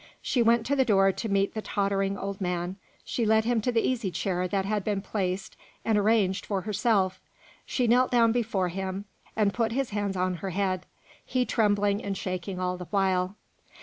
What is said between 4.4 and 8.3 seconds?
that had been placed and arranged for herself; she knelt